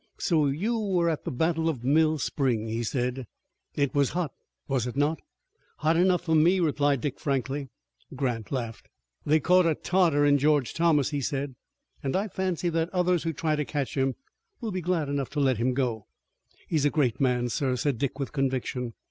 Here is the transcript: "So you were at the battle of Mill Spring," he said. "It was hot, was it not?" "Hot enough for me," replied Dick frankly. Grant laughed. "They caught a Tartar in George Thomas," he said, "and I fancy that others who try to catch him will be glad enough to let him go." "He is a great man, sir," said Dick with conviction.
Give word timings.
"So 0.17 0.47
you 0.47 0.79
were 0.79 1.11
at 1.11 1.25
the 1.25 1.31
battle 1.31 1.69
of 1.69 1.83
Mill 1.83 2.17
Spring," 2.17 2.67
he 2.67 2.81
said. 2.83 3.27
"It 3.75 3.93
was 3.93 4.09
hot, 4.17 4.31
was 4.67 4.87
it 4.87 4.95
not?" 4.97 5.21
"Hot 5.77 5.95
enough 5.95 6.23
for 6.25 6.33
me," 6.33 6.59
replied 6.59 7.01
Dick 7.01 7.19
frankly. 7.19 7.69
Grant 8.15 8.51
laughed. 8.51 8.87
"They 9.27 9.39
caught 9.39 9.67
a 9.67 9.75
Tartar 9.75 10.25
in 10.25 10.39
George 10.39 10.73
Thomas," 10.73 11.11
he 11.11 11.21
said, 11.21 11.53
"and 12.01 12.15
I 12.15 12.29
fancy 12.29 12.67
that 12.69 12.89
others 12.89 13.21
who 13.21 13.31
try 13.31 13.55
to 13.55 13.63
catch 13.63 13.95
him 13.95 14.15
will 14.59 14.71
be 14.71 14.81
glad 14.81 15.07
enough 15.07 15.29
to 15.29 15.39
let 15.39 15.57
him 15.57 15.75
go." 15.75 16.07
"He 16.67 16.77
is 16.77 16.85
a 16.85 16.89
great 16.89 17.21
man, 17.21 17.49
sir," 17.49 17.75
said 17.75 17.99
Dick 17.99 18.17
with 18.17 18.31
conviction. 18.33 18.95